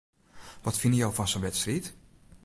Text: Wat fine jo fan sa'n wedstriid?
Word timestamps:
Wat 0.65 0.79
fine 0.81 0.97
jo 1.01 1.09
fan 1.15 1.29
sa'n 1.31 1.43
wedstriid? 1.45 1.85